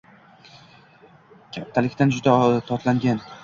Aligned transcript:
Kattalikdan 1.59 2.17
juda 2.19 2.37
tolganman 2.73 3.25